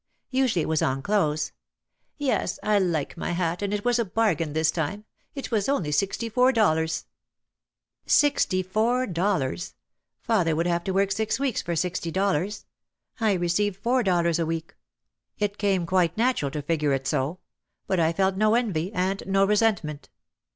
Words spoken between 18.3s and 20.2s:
no envy and no resentment.